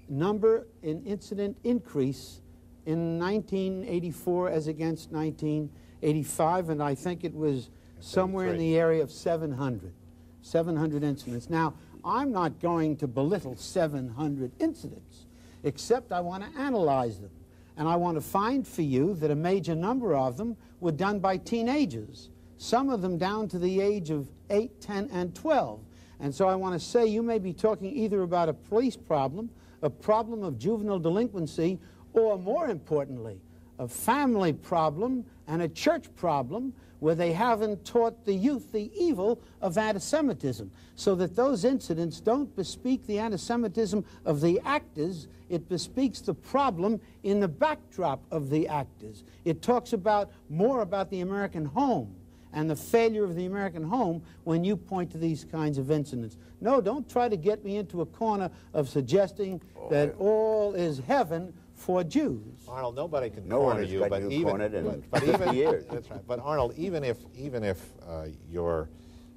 number 0.08 0.68
in 0.82 1.04
incident 1.06 1.58
increase 1.64 2.42
in 2.86 3.20
1984 3.20 4.50
as 4.50 4.68
against 4.68 5.12
1985, 5.12 6.70
and 6.70 6.82
I 6.82 6.96
think 6.96 7.24
it 7.24 7.34
was 7.34 7.70
somewhere 8.00 8.48
in 8.48 8.58
the 8.58 8.78
area 8.78 9.04
of 9.04 9.12
700. 9.12 9.94
700 10.42 11.04
incidents. 11.04 11.50
Now, 11.50 11.74
I'm 12.04 12.32
not 12.32 12.60
going 12.60 12.96
to 12.98 13.08
belittle 13.08 13.56
700 13.56 14.52
incidents, 14.60 15.26
except 15.64 16.12
I 16.12 16.22
want 16.22 16.44
to 16.44 16.60
analyze 16.60 17.20
them. 17.20 17.32
And 17.78 17.88
I 17.88 17.96
want 17.96 18.16
to 18.16 18.22
find 18.22 18.68
for 18.68 18.82
you 18.82 19.14
that 19.16 19.32
a 19.32 19.36
major 19.36 19.76
number 19.76 20.16
of 20.16 20.38
them 20.38 20.58
were 20.80 20.92
done 20.92 21.20
by 21.20 21.38
teenagers, 21.38 22.30
some 22.58 22.90
of 22.90 23.02
them 23.02 23.18
down 23.18 23.48
to 23.50 23.60
the 23.60 23.80
age 23.80 24.10
of 24.10 24.30
8, 24.50 24.82
10, 24.82 25.10
and 25.12 25.34
12. 25.36 25.80
And 26.20 26.34
so 26.34 26.48
I 26.48 26.56
want 26.56 26.80
to 26.80 26.86
say 26.86 27.06
you 27.06 27.24
may 27.24 27.40
be 27.40 27.54
talking 27.54 27.96
either 27.96 28.24
about 28.24 28.50
a 28.50 28.54
police 28.54 28.98
problem, 28.98 29.50
a 29.82 29.90
problem 29.90 30.44
of 30.44 30.58
juvenile 30.60 31.00
delinquency, 31.00 31.80
or 32.14 32.38
more 32.38 32.68
importantly, 32.68 33.40
a 33.78 33.88
family 33.88 34.52
problem 34.52 35.26
and 35.48 35.62
a 35.62 35.70
church 35.70 36.14
problem 36.16 36.74
where 37.00 37.16
they 37.16 37.32
haven't 37.32 37.86
taught 37.86 38.26
the 38.26 38.34
youth 38.34 38.74
the 38.74 38.92
evil 38.94 39.42
of 39.62 39.78
anti 39.78 40.00
Semitism. 40.00 40.70
So 40.96 41.16
that 41.16 41.34
those 41.36 41.64
incidents 41.64 42.20
don't 42.20 42.54
bespeak 42.58 43.06
the 43.08 43.20
anti 43.20 43.38
Semitism 43.38 44.04
of 44.26 44.42
the 44.42 44.60
actors, 44.66 45.30
it 45.48 45.70
bespeaks 45.70 46.20
the 46.20 46.34
problem 46.34 47.00
in 47.24 47.40
the 47.40 47.48
backdrop 47.48 48.22
of 48.32 48.50
the 48.50 48.68
actors. 48.68 49.24
It 49.46 49.62
talks 49.62 49.94
about 49.94 50.32
more 50.50 50.82
about 50.82 51.10
the 51.10 51.22
American 51.22 51.64
home 51.64 52.19
and 52.54 52.70
the 52.70 52.76
failure 52.76 53.24
of 53.24 53.36
the 53.36 53.46
American 53.46 53.84
home 53.84 54.22
when 54.44 54.64
you 54.64 54.76
point 54.76 55.12
to 55.12 55.18
these 55.18 55.44
kinds 55.44 55.78
of 55.78 55.92
incidents. 55.92 56.38
No, 56.62 56.82
don't 56.82 57.10
try 57.10 57.30
to 57.30 57.38
get 57.38 57.64
me 57.64 57.78
into 57.78 58.02
a 58.02 58.06
corner 58.06 58.50
of 58.74 58.90
suggesting 58.90 59.62
that 59.90 60.16
all 60.20 60.74
is 60.74 61.00
heaven 61.00 61.54
for 61.76 62.04
Jews. 62.04 62.44
Arnold, 62.68 62.96
nobody 62.96 63.30
can 63.30 63.48
No 63.48 63.60
corner 63.60 63.84
you, 63.84 64.06
but 64.10 64.22
you 64.22 64.30
even 64.32 64.50
cornered 64.50 64.74
in 64.74 64.84
but, 64.84 65.12
but 65.12 65.24
even 65.24 65.54
years. 65.54 65.86
that's 65.92 66.10
right. 66.10 66.22
But 66.28 66.40
Arnold, 66.40 66.74
even 66.78 67.04
if 67.04 67.18
even 67.36 67.64
if 67.64 67.82
uh, 68.08 68.26
your 68.50 68.90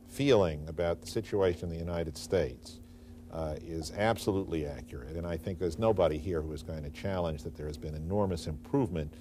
feeling 0.09 0.67
about 0.69 1.01
the 1.01 1.07
situation 1.07 1.71
in 1.71 1.71
the 1.71 1.79
United 1.79 2.19
States 2.19 2.81
uh, 3.33 3.55
is 3.65 3.93
absolutely 3.97 4.67
accurate, 4.67 5.17
and 5.17 5.27
I 5.27 5.37
think 5.37 5.59
there's 5.61 5.79
nobody 5.79 6.19
here 6.19 6.43
who 6.43 6.53
is 6.53 6.63
going 6.63 6.83
to 6.83 6.91
challenge 6.91 7.45
that 7.45 7.57
there 7.57 7.67
has 7.67 7.79
been 7.79 7.95
enormous 7.95 8.49
improvement 8.49 9.15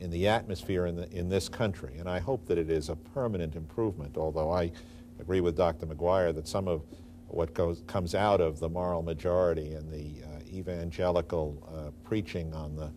in 0.00 0.10
the 0.10 0.28
atmosphere 0.28 0.86
in, 0.86 0.96
the, 0.96 1.10
in 1.12 1.28
this 1.28 1.48
country, 1.48 1.96
and 1.98 2.08
I 2.08 2.18
hope 2.18 2.46
that 2.46 2.58
it 2.58 2.70
is 2.70 2.88
a 2.88 2.96
permanent 2.96 3.54
improvement, 3.54 4.16
although 4.16 4.50
I 4.50 4.72
agree 5.20 5.40
with 5.40 5.56
Dr. 5.56 5.86
McGuire 5.86 6.34
that 6.34 6.48
some 6.48 6.66
of 6.66 6.82
what 7.28 7.54
goes, 7.54 7.82
comes 7.86 8.14
out 8.14 8.40
of 8.40 8.58
the 8.58 8.68
moral 8.68 9.02
majority 9.02 9.74
and 9.74 9.90
the 9.90 10.24
uh, 10.24 10.40
evangelical 10.52 11.56
uh, 11.72 11.90
preaching 12.04 12.52
on, 12.52 12.76
the, 12.76 12.90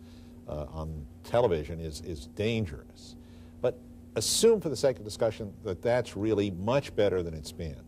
uh, 0.48 0.66
on 0.72 1.06
television 1.24 1.80
is, 1.80 2.02
is 2.02 2.26
dangerous. 2.28 3.16
But 3.62 3.78
assume 4.14 4.60
for 4.60 4.68
the 4.68 4.76
sake 4.76 4.98
of 4.98 5.04
discussion 5.04 5.52
that 5.64 5.80
that's 5.82 6.16
really 6.16 6.50
much 6.50 6.94
better 6.94 7.22
than 7.22 7.34
it's 7.34 7.52
been. 7.52 7.80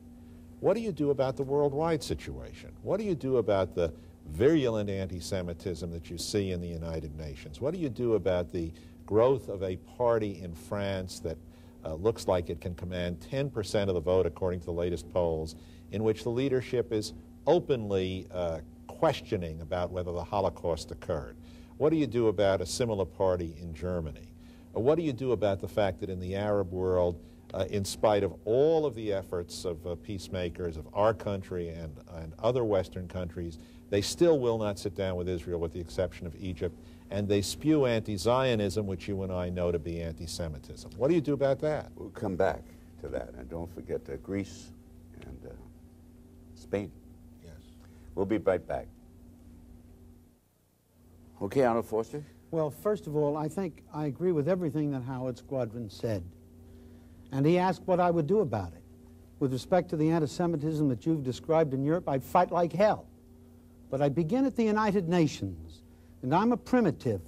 What 0.61 0.75
do 0.75 0.81
you 0.81 0.93
do 0.93 1.11
about 1.11 1.37
the 1.37 1.43
worldwide 1.43 2.03
situation? 2.03 2.71
What 2.83 2.99
do 2.99 3.05
you 3.05 3.15
do 3.15 3.37
about 3.37 3.75
the 3.75 3.93
virulent 4.31 4.91
anti-Semitism 4.91 5.91
that 5.91 6.11
you 6.11 6.19
see 6.19 6.53
in 6.53 6.61
the 6.61 6.69
United 6.69 7.17
Nations? 7.17 7.61
What 7.61 7.75
do 7.75 7.81
you 7.81 7.89
do 7.89 8.15
about 8.15 8.53
the 8.53 8.73
growth 9.07 9.49
of 9.49 9.63
a 9.63 9.77
party 9.77 10.41
in 10.43 10.55
France 10.55 11.21
that 11.21 11.39
uh, 11.85 11.95
looks 11.95 12.29
like 12.29 12.51
it 12.51 12.61
can 12.61 12.75
command 12.75 13.25
10% 13.33 13.89
of 13.89 13.95
the 13.95 14.01
vote 14.01 14.27
according 14.27 14.61
to 14.61 14.67
the 14.67 14.73
latest 14.73 15.11
polls, 15.13 15.55
in 15.93 16.05
which 16.05 16.23
the 16.25 16.31
leadership 16.31 16.93
is 16.93 17.15
openly 17.47 18.27
uh, 18.33 18.59
questioning 18.87 19.61
about 19.61 19.91
whether 19.91 20.13
the 20.13 20.25
Holocaust 20.25 20.91
occurred? 20.91 21.37
What 21.79 21.91
do 21.91 21.97
you 21.97 22.07
do 22.07 22.27
about 22.27 22.61
a 22.61 22.67
similar 22.67 23.05
party 23.05 23.55
in 23.61 23.73
Germany? 23.73 24.35
Or 24.75 24.83
what 24.83 24.97
do 24.97 25.03
you 25.03 25.13
do 25.13 25.33
about 25.33 25.61
the 25.61 25.69
fact 25.69 26.01
that 26.01 26.11
in 26.11 26.21
the 26.21 26.35
Arab 26.35 26.73
world, 26.73 27.21
uh, 27.55 27.65
in 27.71 27.85
spite 27.85 28.23
of 28.23 28.35
all 28.45 28.85
of 28.85 28.95
the 28.95 29.13
efforts 29.13 29.65
of 29.65 29.87
uh, 29.87 29.95
peacemakers 29.95 30.77
of 30.77 30.87
our 30.93 31.15
country 31.15 31.69
and, 31.71 31.97
and 32.17 32.35
other 32.41 32.65
Western 32.65 33.09
countries, 33.09 33.59
they 33.91 34.01
still 34.01 34.39
will 34.39 34.59
not 34.59 34.79
sit 34.79 34.95
down 34.95 35.17
with 35.17 35.29
Israel, 35.29 35.61
with 35.61 35.73
the 35.73 35.81
exception 35.81 36.27
of 36.27 36.35
Egypt, 36.39 36.79
and 37.11 37.27
they 37.27 37.41
spew 37.41 37.87
anti 37.87 38.17
Zionism, 38.17 38.87
which 38.87 39.09
you 39.09 39.23
and 39.23 39.33
I 39.33 39.49
know 39.49 39.73
to 39.73 39.79
be 39.79 40.03
anti 40.03 40.27
Semitism. 40.27 40.91
What 40.97 41.09
do 41.09 41.15
you 41.15 41.21
do 41.21 41.33
about 41.33 41.59
that? 41.61 41.91
We'll 41.97 42.11
come 42.11 42.37
back 42.37 42.63
to 43.01 43.09
that. 43.09 43.31
And 43.39 43.49
don't 43.49 43.73
forget 43.75 44.03
uh, 44.11 44.17
Greece 44.17 44.73
and 45.23 45.39
uh, 45.47 45.55
Spain. 46.55 46.91
Yes. 47.43 47.55
We'll 48.15 48.27
be 48.27 48.39
right 48.39 48.67
back. 48.67 48.87
Okay, 51.41 51.65
Arnold 51.65 51.87
Forster? 51.87 52.23
Well, 52.51 52.71
first 52.71 53.07
of 53.07 53.15
all, 53.15 53.37
I 53.37 53.49
think 53.49 53.83
I 53.95 54.07
agree 54.07 54.33
with 54.33 54.49
everything 54.49 54.91
that 54.91 55.03
Howard 55.03 55.39
Squadron 55.39 55.89
said. 55.89 56.25
And 57.31 57.47
he 57.47 57.59
asked 57.59 57.83
what 57.85 58.01
I 58.01 58.11
would 58.11 58.27
do 58.27 58.41
about 58.41 58.73
it. 58.73 58.83
With 59.39 59.53
respect 59.53 59.91
to 59.91 59.97
the 59.97 60.11
anti-Semitism 60.11 60.89
that 60.89 61.07
you've 61.07 61.23
described 61.23 61.75
in 61.75 61.85
Europe, 61.85 62.09
I'd 62.09 62.25
fight 62.25 62.51
like 62.51 62.73
hell. 62.73 63.07
But 63.91 64.03
I 64.03 64.09
begin 64.09 64.45
at 64.45 64.57
the 64.57 64.65
United 64.65 65.09
Nations, 65.09 65.83
and 66.23 66.35
I'm 66.35 66.53
a 66.53 66.57
primitive, 66.57 67.23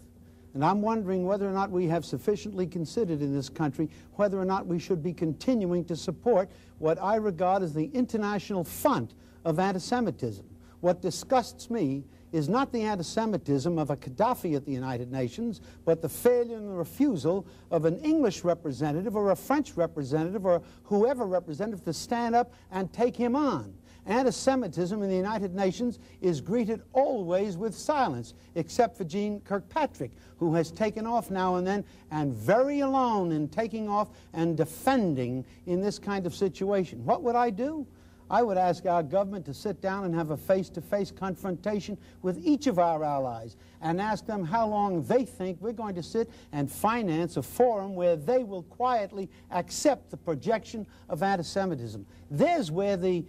and 0.52 0.64
I'm 0.64 0.83
wondering 0.83 1.25
whether 1.25 1.49
or 1.49 1.52
not 1.52 1.71
we 1.71 1.87
have 1.87 2.05
sufficiently 2.05 2.67
considered 2.67 3.23
in 3.23 3.35
this 3.35 3.49
country 3.49 3.88
whether 4.14 4.38
or 4.38 4.45
not 4.45 4.67
we 4.67 4.79
should 4.79 5.02
be 5.02 5.12
continuing 5.12 5.85
to 5.87 5.97
support 5.97 6.50
what 6.79 7.00
I 7.00 7.17
regard 7.17 7.62
as 7.62 7.73
the 7.73 7.90
international 7.95 8.64
font 8.64 9.14
of 9.45 9.59
anti-Semitism. 9.59 10.45
What 10.81 11.02
disgusts 11.02 11.71
me 11.71 12.05
is 12.33 12.49
not 12.49 12.73
the 12.73 12.83
anti-Semitism 12.83 13.79
of 13.79 13.90
a 13.90 13.97
Gaddafi 13.97 14.57
at 14.57 14.64
the 14.64 14.73
United 14.73 15.11
Nations, 15.11 15.61
but 15.85 16.00
the 16.00 16.09
failure 16.09 16.57
and 16.57 16.69
the 16.69 16.75
refusal 16.75 17.47
of 17.71 17.85
an 17.85 17.99
English 18.00 18.45
representative 18.45 19.17
or 19.17 19.31
a 19.31 19.37
French 19.37 19.76
representative 19.76 20.47
or 20.47 20.62
whoever 20.85 21.26
representative 21.26 21.85
to 21.85 21.93
stand 21.93 22.35
up 22.35 22.52
and 22.71 22.93
take 22.93 23.17
him 23.17 23.37
on. 23.37 23.75
Anti-Semitism 24.11 25.00
in 25.02 25.09
the 25.09 25.17
United 25.17 25.55
Nations 25.55 26.00
is 26.21 26.40
greeted 26.40 26.83
always 26.93 27.57
with 27.57 27.75
silence, 27.75 28.35
except 28.57 28.97
for 28.97 29.05
Jeane 29.05 29.40
Kirkpatrick, 29.40 30.11
who 30.37 30.55
has 30.55 30.73
taken 30.73 31.07
off 31.07 31.31
now 31.31 31.57
and 31.57 31.67
then, 31.67 31.85
and 32.11 32.35
very 32.35 32.81
alone 32.81 33.31
in 33.31 33.49
taking 33.49 33.88
off 33.88 34.11
and 34.33 34.57
defending 34.57 35.45
in 35.67 35.81
this 35.81 35.99
kind 35.99 36.26
of 36.26 36.35
situation. 36.35 37.05
What 37.05 37.23
would 37.23 37.37
I 37.37 37.50
do? 37.50 37.87
I 38.29 38.43
would 38.45 38.59
ask 38.59 38.87
our 38.87 39.02
government 39.02 39.45
to 39.47 39.55
sit 39.55 39.81
down 39.81 40.05
and 40.05 40.14
have 40.14 40.31
a 40.31 40.37
face-to-face 40.37 41.11
confrontation 41.11 41.99
with 42.23 42.38
each 42.45 42.69
of 42.69 42.79
our 42.79 43.02
allies 43.02 43.57
and 43.81 44.00
ask 44.00 44.25
them 44.25 44.45
how 44.45 44.69
long 44.69 45.02
they 45.02 45.25
think 45.25 45.59
we're 45.61 45.73
going 45.73 45.97
to 45.97 46.02
sit 46.02 46.31
and 46.52 46.71
finance 46.71 47.37
a 47.37 47.43
forum 47.43 47.97
where 47.97 48.14
they 48.14 48.45
will 48.45 48.62
quietly 48.62 49.29
accept 49.50 50.12
the 50.12 50.17
projection 50.17 50.87
of 51.09 51.25
anti-Semitism. 51.25 52.07
There's 52.31 52.71
where 52.71 52.97
the, 52.97 53.25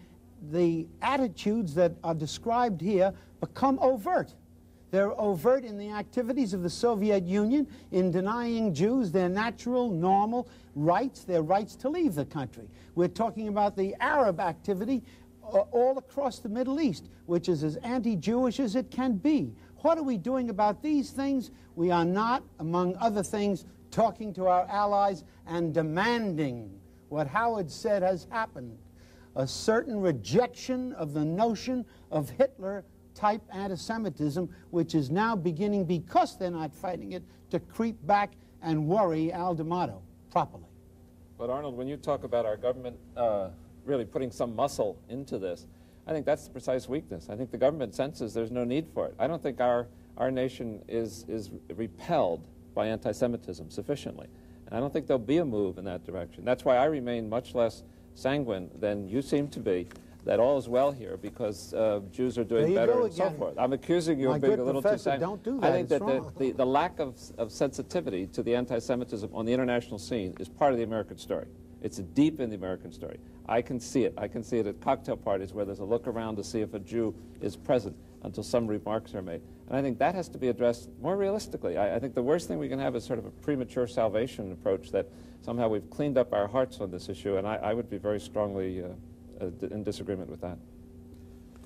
the 0.49 0.87
attitudes 1.01 1.73
that 1.75 1.93
are 2.03 2.15
described 2.15 2.81
here 2.81 3.13
become 3.39 3.77
overt. 3.79 4.33
They're 4.89 5.17
overt 5.19 5.63
in 5.63 5.77
the 5.77 5.89
activities 5.89 6.53
of 6.53 6.63
the 6.63 6.69
Soviet 6.69 7.23
Union 7.23 7.67
in 7.91 8.11
denying 8.11 8.73
Jews 8.73 9.11
their 9.11 9.29
natural, 9.29 9.89
normal 9.89 10.49
rights, 10.75 11.23
their 11.23 11.41
rights 11.41 11.75
to 11.77 11.89
leave 11.89 12.15
the 12.15 12.25
country. 12.25 12.67
We're 12.95 13.07
talking 13.07 13.47
about 13.47 13.77
the 13.77 13.95
Arab 14.01 14.41
activity 14.41 15.01
uh, 15.43 15.59
all 15.71 15.97
across 15.97 16.39
the 16.39 16.49
Middle 16.49 16.81
East, 16.81 17.07
which 17.25 17.47
is 17.47 17.63
as 17.63 17.77
anti-Jewish 17.77 18.59
as 18.59 18.75
it 18.75 18.91
can 18.91 19.13
be. 19.13 19.53
What 19.77 19.97
are 19.97 20.03
we 20.03 20.17
doing 20.17 20.49
about 20.49 20.83
these 20.83 21.11
things? 21.11 21.51
We 21.75 21.89
are 21.89 22.05
not, 22.05 22.43
among 22.59 22.97
other 22.97 23.23
things, 23.23 23.65
talking 23.91 24.33
to 24.33 24.47
our 24.47 24.67
allies 24.69 25.23
and 25.47 25.73
demanding 25.73 26.69
what 27.07 27.27
Howard 27.27 27.71
said 27.71 28.03
has 28.03 28.27
happened 28.29 28.77
a 29.35 29.47
certain 29.47 29.99
rejection 29.99 30.93
of 30.93 31.13
the 31.13 31.23
notion 31.23 31.85
of 32.11 32.29
Hitler 32.29 32.83
type 33.13 33.41
anti-Semitism, 33.51 34.49
which 34.71 34.95
is 34.95 35.09
now 35.09 35.35
beginning, 35.35 35.85
because 35.85 36.37
they're 36.37 36.51
not 36.51 36.73
fighting 36.73 37.11
it, 37.13 37.23
to 37.49 37.59
creep 37.59 37.95
back 38.07 38.33
and 38.61 38.87
worry 38.87 39.31
Al 39.31 39.53
D'Amato 39.53 40.01
properly. 40.31 40.65
But 41.37 41.49
Arnold, 41.49 41.75
when 41.75 41.87
you 41.87 41.97
talk 41.97 42.23
about 42.23 42.45
our 42.45 42.55
government 42.55 42.97
uh, 43.17 43.49
really 43.85 44.05
putting 44.05 44.31
some 44.31 44.55
muscle 44.55 44.97
into 45.09 45.37
this, 45.37 45.67
I 46.07 46.13
think 46.13 46.25
that's 46.25 46.45
the 46.45 46.51
precise 46.51 46.87
weakness. 46.87 47.27
I 47.29 47.35
think 47.35 47.51
the 47.51 47.57
government 47.57 47.95
senses 47.95 48.33
there's 48.33 48.51
no 48.51 48.63
need 48.63 48.87
for 48.93 49.07
it. 49.07 49.15
I 49.19 49.27
don't 49.27 49.41
think 49.41 49.59
our, 49.59 49.87
our 50.17 50.31
nation 50.31 50.83
is, 50.87 51.25
is 51.27 51.51
repelled 51.75 52.43
by 52.73 52.87
anti-Semitism 52.87 53.69
sufficiently. 53.69 54.27
And 54.67 54.75
I 54.75 54.79
don't 54.79 54.93
think 54.93 55.07
there'll 55.07 55.19
be 55.19 55.37
a 55.37 55.45
move 55.45 55.77
in 55.77 55.85
that 55.85 56.05
direction. 56.05 56.45
That's 56.45 56.63
why 56.63 56.77
I 56.77 56.85
remain 56.85 57.27
much 57.29 57.53
less 57.53 57.83
sanguine 58.15 58.69
than 58.79 59.07
you 59.07 59.21
seem 59.21 59.47
to 59.49 59.59
be 59.59 59.87
that 60.23 60.39
all 60.39 60.57
is 60.57 60.69
well 60.69 60.91
here 60.91 61.17
because 61.17 61.73
uh, 61.73 61.99
Jews 62.11 62.37
are 62.37 62.43
doing 62.43 62.75
better 62.75 63.03
and 63.03 63.13
so 63.13 63.29
forth. 63.31 63.55
I'm 63.57 63.73
accusing 63.73 64.19
you 64.19 64.29
My 64.29 64.35
of 64.35 64.41
being 64.41 64.59
a 64.59 64.63
little 64.63 64.81
too 64.81 64.97
sanguine. 64.97 65.19
don't 65.19 65.43
do 65.43 65.59
that. 65.59 65.71
I 65.71 65.71
think 65.71 65.91
It's 65.91 65.99
that 65.99 66.37
the, 66.37 66.45
the, 66.45 66.51
the 66.51 66.65
lack 66.65 66.99
of, 66.99 67.15
of 67.37 67.51
sensitivity 67.51 68.27
to 68.27 68.43
the 68.43 68.55
anti-Semitism 68.55 69.29
on 69.33 69.45
the 69.45 69.53
international 69.53 69.97
scene 69.97 70.35
is 70.39 70.47
part 70.47 70.73
of 70.73 70.77
the 70.77 70.83
American 70.83 71.17
story. 71.17 71.47
It's 71.81 71.97
deep 71.97 72.39
in 72.39 72.51
the 72.51 72.55
American 72.55 72.91
story. 72.91 73.19
I 73.47 73.63
can 73.63 73.79
see 73.79 74.03
it. 74.03 74.13
I 74.15 74.27
can 74.27 74.43
see 74.43 74.59
it 74.59 74.67
at 74.67 74.79
cocktail 74.81 75.17
parties 75.17 75.53
where 75.53 75.65
there's 75.65 75.79
a 75.79 75.83
look 75.83 76.05
around 76.05 76.35
to 76.35 76.43
see 76.43 76.61
if 76.61 76.75
a 76.75 76.79
Jew 76.79 77.15
is 77.41 77.55
present 77.55 77.95
until 78.23 78.43
some 78.43 78.67
remarks 78.67 79.15
are 79.15 79.23
made. 79.23 79.41
And 79.67 79.75
I 79.75 79.81
think 79.81 79.97
that 79.97 80.13
has 80.13 80.29
to 80.29 80.37
be 80.37 80.49
addressed 80.49 80.89
more 81.01 81.17
realistically. 81.17 81.77
I, 81.77 81.95
I 81.95 81.99
think 81.99 82.13
the 82.13 82.21
worst 82.21 82.47
thing 82.47 82.59
we 82.59 82.69
can 82.69 82.77
have 82.77 82.95
is 82.95 83.03
sort 83.03 83.17
of 83.17 83.25
a 83.25 83.31
premature 83.31 83.87
salvation 83.87 84.51
approach 84.51 84.91
that 84.91 85.07
somehow 85.41 85.67
we've 85.67 85.89
cleaned 85.89 86.17
up 86.17 86.33
our 86.33 86.47
hearts 86.47 86.79
on 86.79 86.91
this 86.91 87.09
issue, 87.09 87.37
and 87.37 87.47
I, 87.47 87.55
I 87.55 87.73
would 87.73 87.89
be 87.89 87.97
very 87.97 88.19
strongly 88.19 88.83
uh, 88.83 88.87
uh, 89.41 89.67
in 89.71 89.83
disagreement 89.83 90.29
with 90.29 90.41
that. 90.41 90.57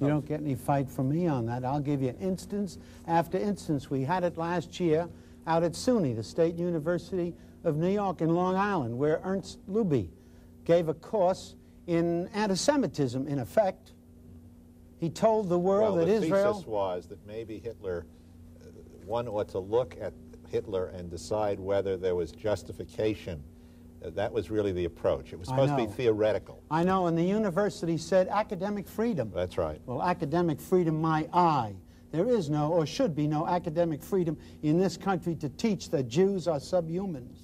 You 0.02 0.08
don't 0.08 0.26
get 0.26 0.42
any 0.42 0.56
fight 0.56 0.90
from 0.90 1.10
me 1.10 1.28
on 1.28 1.46
that. 1.46 1.64
I'll 1.64 1.80
give 1.80 2.02
you 2.02 2.14
instance 2.20 2.78
after 3.08 3.38
instance. 3.38 3.90
We 3.90 4.04
had 4.04 4.26
it 4.26 4.38
last 4.38 4.80
year 4.80 5.08
out 5.48 5.64
at 5.64 5.72
SUNY, 5.72 6.16
the 6.16 6.24
State 6.24 6.56
University 6.56 7.34
of 7.64 7.78
New 7.78 7.90
York 7.90 8.22
in 8.22 8.36
Long 8.36 8.56
Island, 8.56 8.98
where 8.98 9.22
Ernst 9.24 9.60
Luby 9.70 10.10
gave 10.66 10.90
a 10.90 10.94
course 10.94 11.56
in 11.88 12.28
anti-Semitism, 12.34 13.28
in 13.28 13.40
effect. 13.40 13.94
He 15.00 15.10
told 15.10 15.50
the 15.50 15.60
world 15.60 15.96
well, 15.96 16.06
that 16.06 16.12
the 16.12 16.26
Israel... 16.26 16.54
thesis 16.54 16.68
was 16.68 17.08
that 17.08 17.26
maybe 17.26 17.60
Hitler, 17.60 18.06
uh, 18.62 18.68
one 19.06 19.28
ought 19.28 19.50
to 19.50 19.60
look 19.60 19.96
at 20.02 20.14
Hitler 20.50 20.88
and 20.88 21.10
decide 21.10 21.60
whether 21.60 21.96
there 21.96 22.16
was 22.16 22.32
justification. 22.32 23.44
Uh, 24.06 24.10
that 24.12 24.32
was 24.32 24.52
really 24.52 24.72
the 24.72 24.86
approach. 24.86 25.34
It 25.34 25.40
was 25.40 25.48
supposed 25.48 25.76
to 25.76 25.78
be 25.78 25.92
theoretical. 25.92 26.62
I 26.70 26.84
know, 26.84 27.08
and 27.08 27.18
the 27.18 27.24
university 27.24 27.98
said 27.98 28.28
academic 28.28 28.88
freedom. 28.88 29.32
That's 29.34 29.58
right. 29.58 29.82
Well, 29.86 30.04
academic 30.04 30.60
freedom, 30.60 31.02
my 31.02 31.28
eye. 31.34 31.74
There 32.12 32.28
is 32.28 32.50
no, 32.50 32.72
or 32.72 32.86
should 32.86 33.16
be 33.16 33.28
no, 33.28 33.48
academic 33.48 34.04
freedom 34.04 34.38
in 34.64 34.80
this 34.80 34.96
country 34.96 35.36
to 35.36 35.50
teach 35.50 35.90
that 35.90 36.08
Jews 36.08 36.48
are 36.48 36.60
subhumans 36.60 37.38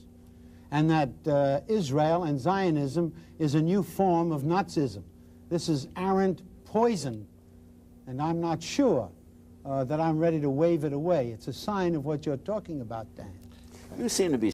and 0.71 0.89
that 0.89 1.09
uh, 1.27 1.61
Israel 1.67 2.23
and 2.23 2.39
Zionism 2.39 3.13
is 3.39 3.55
a 3.55 3.61
new 3.61 3.83
form 3.83 4.31
of 4.31 4.43
Nazism. 4.43 5.03
This 5.49 5.67
is 5.67 5.87
arrant 5.97 6.43
poison, 6.63 7.27
and 8.07 8.21
I'm 8.21 8.39
not 8.39 8.63
sure 8.63 9.09
uh, 9.65 9.83
that 9.85 9.99
I'm 9.99 10.17
ready 10.17 10.39
to 10.39 10.49
wave 10.49 10.85
it 10.85 10.93
away. 10.93 11.31
It's 11.31 11.47
a 11.47 11.53
sign 11.53 11.95
of 11.95 12.05
what 12.05 12.25
you're 12.25 12.37
talking 12.37 12.81
about, 12.81 13.13
Dan. 13.15 13.33
You 13.97 14.07
seem 14.09 14.31
to 14.31 14.37
be 14.37 14.49